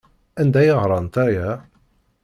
Anda 0.41 0.59
ay 0.61 0.71
ɣrant 0.81 1.15
aya? 1.25 1.49